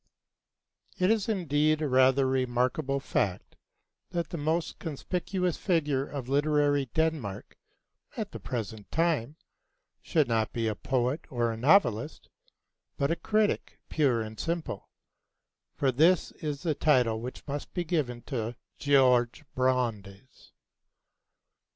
[Illustration: 0.97 0.97
Georg 0.97 1.09
Brandes] 1.09 1.13
It 1.13 1.15
is 1.31 1.37
indeed 1.43 1.81
a 1.83 1.87
rather 1.87 2.25
remarkable 2.27 2.99
fact 2.99 3.55
that 4.09 4.31
the 4.31 4.37
most 4.39 4.79
conspicuous 4.79 5.57
figure 5.57 6.09
in 6.09 6.25
literary 6.25 6.87
Denmark 6.95 7.55
at 8.17 8.31
the 8.31 8.39
present 8.39 8.91
time 8.91 9.35
should 10.01 10.25
be 10.25 10.33
not 10.33 10.57
a 10.57 10.73
poet 10.73 11.27
or 11.31 11.51
a 11.51 11.57
novelist, 11.57 12.29
but 12.97 13.11
a 13.11 13.15
critic 13.15 13.77
pure 13.89 14.23
and 14.23 14.39
simple; 14.39 14.89
for 15.75 15.91
that 15.91 16.31
is 16.41 16.63
the 16.63 16.73
title 16.73 17.21
which 17.21 17.47
must 17.47 17.71
be 17.75 17.83
given 17.83 18.23
to 18.23 18.55
Georg 18.79 19.45
Brandes. 19.53 20.51